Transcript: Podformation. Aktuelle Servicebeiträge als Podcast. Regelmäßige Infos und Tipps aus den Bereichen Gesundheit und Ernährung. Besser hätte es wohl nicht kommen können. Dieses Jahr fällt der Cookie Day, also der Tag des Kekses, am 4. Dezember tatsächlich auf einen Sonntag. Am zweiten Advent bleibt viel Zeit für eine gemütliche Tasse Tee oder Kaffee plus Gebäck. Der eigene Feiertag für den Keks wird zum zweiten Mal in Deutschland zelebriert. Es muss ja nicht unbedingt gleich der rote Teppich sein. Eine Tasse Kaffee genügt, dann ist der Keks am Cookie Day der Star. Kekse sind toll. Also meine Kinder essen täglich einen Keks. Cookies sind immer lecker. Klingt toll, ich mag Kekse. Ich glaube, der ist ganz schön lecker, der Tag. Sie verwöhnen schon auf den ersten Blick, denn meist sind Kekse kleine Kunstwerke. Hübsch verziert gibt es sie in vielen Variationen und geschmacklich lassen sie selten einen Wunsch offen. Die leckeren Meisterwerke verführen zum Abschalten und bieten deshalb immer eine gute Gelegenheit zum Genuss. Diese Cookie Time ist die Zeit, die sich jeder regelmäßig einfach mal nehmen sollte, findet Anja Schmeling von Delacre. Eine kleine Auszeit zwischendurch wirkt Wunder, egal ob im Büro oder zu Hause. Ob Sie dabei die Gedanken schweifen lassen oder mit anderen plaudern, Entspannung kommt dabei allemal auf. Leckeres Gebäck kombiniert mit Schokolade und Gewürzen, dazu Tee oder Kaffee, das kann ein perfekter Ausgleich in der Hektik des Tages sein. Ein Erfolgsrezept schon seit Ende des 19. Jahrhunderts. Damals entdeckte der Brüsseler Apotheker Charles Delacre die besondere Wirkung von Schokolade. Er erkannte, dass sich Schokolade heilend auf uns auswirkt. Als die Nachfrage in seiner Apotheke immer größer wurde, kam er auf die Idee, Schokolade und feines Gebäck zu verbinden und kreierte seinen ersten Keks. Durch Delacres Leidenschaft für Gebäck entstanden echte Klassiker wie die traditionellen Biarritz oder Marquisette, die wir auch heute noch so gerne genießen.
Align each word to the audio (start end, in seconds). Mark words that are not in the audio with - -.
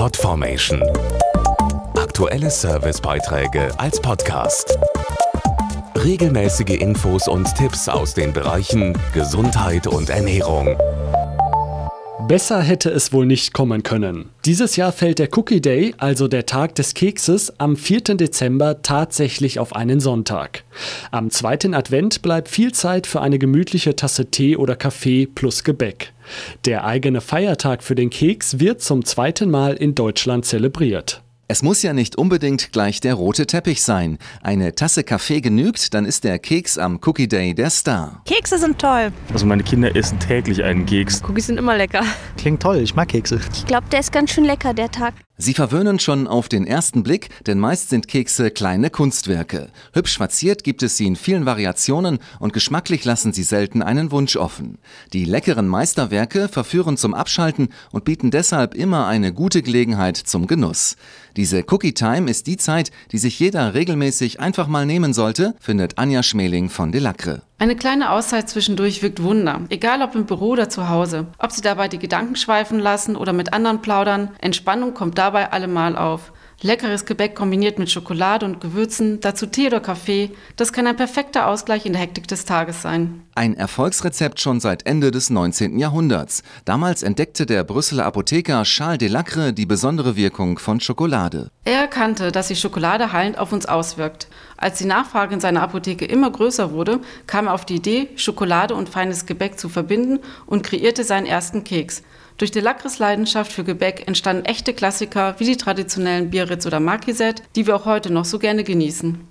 Podformation. 0.00 0.82
Aktuelle 1.94 2.50
Servicebeiträge 2.50 3.68
als 3.78 4.00
Podcast. 4.00 4.78
Regelmäßige 5.94 6.80
Infos 6.80 7.28
und 7.28 7.54
Tipps 7.54 7.86
aus 7.86 8.14
den 8.14 8.32
Bereichen 8.32 8.96
Gesundheit 9.12 9.86
und 9.86 10.08
Ernährung. 10.08 10.74
Besser 12.28 12.62
hätte 12.62 12.88
es 12.88 13.12
wohl 13.12 13.26
nicht 13.26 13.52
kommen 13.52 13.82
können. 13.82 14.30
Dieses 14.46 14.76
Jahr 14.76 14.92
fällt 14.92 15.18
der 15.18 15.36
Cookie 15.36 15.60
Day, 15.60 15.94
also 15.98 16.28
der 16.28 16.46
Tag 16.46 16.76
des 16.76 16.94
Kekses, 16.94 17.60
am 17.60 17.76
4. 17.76 18.16
Dezember 18.16 18.80
tatsächlich 18.80 19.58
auf 19.58 19.76
einen 19.76 20.00
Sonntag. 20.00 20.64
Am 21.10 21.28
zweiten 21.28 21.74
Advent 21.74 22.22
bleibt 22.22 22.48
viel 22.48 22.72
Zeit 22.72 23.06
für 23.06 23.20
eine 23.20 23.38
gemütliche 23.38 23.96
Tasse 23.96 24.30
Tee 24.30 24.56
oder 24.56 24.76
Kaffee 24.76 25.26
plus 25.26 25.62
Gebäck. 25.62 26.14
Der 26.64 26.84
eigene 26.84 27.20
Feiertag 27.20 27.82
für 27.82 27.94
den 27.94 28.10
Keks 28.10 28.58
wird 28.60 28.82
zum 28.82 29.04
zweiten 29.04 29.50
Mal 29.50 29.74
in 29.74 29.94
Deutschland 29.94 30.44
zelebriert. 30.44 31.22
Es 31.52 31.64
muss 31.64 31.82
ja 31.82 31.92
nicht 31.92 32.16
unbedingt 32.16 32.70
gleich 32.70 33.00
der 33.00 33.14
rote 33.14 33.44
Teppich 33.44 33.82
sein. 33.82 34.18
Eine 34.40 34.76
Tasse 34.76 35.02
Kaffee 35.02 35.40
genügt, 35.40 35.94
dann 35.94 36.04
ist 36.04 36.22
der 36.22 36.38
Keks 36.38 36.78
am 36.78 37.00
Cookie 37.04 37.26
Day 37.26 37.54
der 37.54 37.70
Star. 37.70 38.22
Kekse 38.24 38.56
sind 38.56 38.78
toll. 38.78 39.10
Also 39.32 39.46
meine 39.46 39.64
Kinder 39.64 39.96
essen 39.96 40.20
täglich 40.20 40.62
einen 40.62 40.86
Keks. 40.86 41.20
Cookies 41.28 41.48
sind 41.48 41.58
immer 41.58 41.76
lecker. 41.76 42.04
Klingt 42.36 42.62
toll, 42.62 42.76
ich 42.76 42.94
mag 42.94 43.08
Kekse. 43.08 43.40
Ich 43.52 43.66
glaube, 43.66 43.88
der 43.90 43.98
ist 43.98 44.12
ganz 44.12 44.30
schön 44.30 44.44
lecker, 44.44 44.74
der 44.74 44.92
Tag. 44.92 45.14
Sie 45.42 45.54
verwöhnen 45.54 45.98
schon 45.98 46.26
auf 46.26 46.50
den 46.50 46.66
ersten 46.66 47.02
Blick, 47.02 47.30
denn 47.46 47.58
meist 47.58 47.88
sind 47.88 48.08
Kekse 48.08 48.50
kleine 48.50 48.90
Kunstwerke. 48.90 49.70
Hübsch 49.94 50.18
verziert 50.18 50.64
gibt 50.64 50.82
es 50.82 50.98
sie 50.98 51.06
in 51.06 51.16
vielen 51.16 51.46
Variationen 51.46 52.18
und 52.40 52.52
geschmacklich 52.52 53.06
lassen 53.06 53.32
sie 53.32 53.42
selten 53.42 53.80
einen 53.80 54.10
Wunsch 54.10 54.36
offen. 54.36 54.76
Die 55.14 55.24
leckeren 55.24 55.66
Meisterwerke 55.66 56.48
verführen 56.48 56.98
zum 56.98 57.14
Abschalten 57.14 57.70
und 57.90 58.04
bieten 58.04 58.30
deshalb 58.30 58.74
immer 58.74 59.06
eine 59.06 59.32
gute 59.32 59.62
Gelegenheit 59.62 60.18
zum 60.18 60.46
Genuss. 60.46 60.96
Diese 61.36 61.64
Cookie 61.70 61.94
Time 61.94 62.30
ist 62.30 62.46
die 62.46 62.58
Zeit, 62.58 62.90
die 63.10 63.18
sich 63.18 63.40
jeder 63.40 63.72
regelmäßig 63.72 64.40
einfach 64.40 64.68
mal 64.68 64.84
nehmen 64.84 65.14
sollte, 65.14 65.54
findet 65.58 65.96
Anja 65.96 66.22
Schmeling 66.22 66.68
von 66.68 66.92
Delacre. 66.92 67.40
Eine 67.60 67.76
kleine 67.76 68.10
Auszeit 68.10 68.48
zwischendurch 68.48 69.02
wirkt 69.02 69.22
Wunder, 69.22 69.60
egal 69.68 70.00
ob 70.00 70.14
im 70.14 70.24
Büro 70.24 70.52
oder 70.52 70.70
zu 70.70 70.88
Hause. 70.88 71.26
Ob 71.36 71.52
Sie 71.52 71.60
dabei 71.60 71.88
die 71.88 71.98
Gedanken 71.98 72.34
schweifen 72.36 72.78
lassen 72.78 73.16
oder 73.16 73.34
mit 73.34 73.52
anderen 73.52 73.82
plaudern, 73.82 74.30
Entspannung 74.40 74.94
kommt 74.94 75.18
dabei 75.18 75.52
allemal 75.52 75.94
auf. 75.94 76.32
Leckeres 76.62 77.06
Gebäck 77.06 77.34
kombiniert 77.34 77.78
mit 77.78 77.90
Schokolade 77.90 78.44
und 78.44 78.60
Gewürzen, 78.60 79.18
dazu 79.20 79.46
Tee 79.46 79.68
oder 79.68 79.80
Kaffee, 79.80 80.30
das 80.56 80.74
kann 80.74 80.86
ein 80.86 80.96
perfekter 80.96 81.46
Ausgleich 81.46 81.86
in 81.86 81.94
der 81.94 82.02
Hektik 82.02 82.28
des 82.28 82.44
Tages 82.44 82.82
sein. 82.82 83.22
Ein 83.34 83.56
Erfolgsrezept 83.56 84.40
schon 84.40 84.60
seit 84.60 84.84
Ende 84.84 85.10
des 85.10 85.30
19. 85.30 85.78
Jahrhunderts. 85.78 86.42
Damals 86.66 87.02
entdeckte 87.02 87.46
der 87.46 87.64
Brüsseler 87.64 88.04
Apotheker 88.04 88.64
Charles 88.64 88.98
Delacre 88.98 89.54
die 89.54 89.64
besondere 89.64 90.16
Wirkung 90.16 90.58
von 90.58 90.80
Schokolade. 90.80 91.50
Er 91.64 91.80
erkannte, 91.80 92.30
dass 92.30 92.48
sich 92.48 92.60
Schokolade 92.60 93.10
heilend 93.10 93.38
auf 93.38 93.54
uns 93.54 93.64
auswirkt. 93.64 94.28
Als 94.58 94.76
die 94.76 94.84
Nachfrage 94.84 95.32
in 95.32 95.40
seiner 95.40 95.62
Apotheke 95.62 96.04
immer 96.04 96.30
größer 96.30 96.72
wurde, 96.72 97.00
kam 97.26 97.46
er 97.46 97.54
auf 97.54 97.64
die 97.64 97.76
Idee, 97.76 98.10
Schokolade 98.16 98.74
und 98.74 98.90
feines 98.90 99.24
Gebäck 99.24 99.58
zu 99.58 99.70
verbinden 99.70 100.18
und 100.44 100.62
kreierte 100.62 101.04
seinen 101.04 101.24
ersten 101.24 101.64
Keks. 101.64 102.02
Durch 102.40 102.52
Delacres 102.52 102.98
Leidenschaft 102.98 103.52
für 103.52 103.64
Gebäck 103.64 104.08
entstanden 104.08 104.46
echte 104.46 104.72
Klassiker 104.72 105.34
wie 105.36 105.44
die 105.44 105.58
traditionellen 105.58 106.30
Biarritz 106.30 106.64
oder 106.64 106.80
Marquisette, 106.80 107.42
die 107.54 107.66
wir 107.66 107.76
auch 107.76 107.84
heute 107.84 108.10
noch 108.10 108.24
so 108.24 108.38
gerne 108.38 108.64
genießen. 108.64 109.29